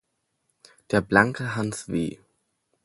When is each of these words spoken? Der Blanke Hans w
Der 0.89 0.99
Blanke 1.01 1.55
Hans 1.55 1.87
w 1.89 2.17